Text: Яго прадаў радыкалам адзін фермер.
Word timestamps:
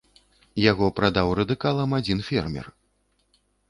Яго 0.71 0.85
прадаў 1.01 1.27
радыкалам 1.43 1.97
адзін 2.01 2.27
фермер. 2.33 2.65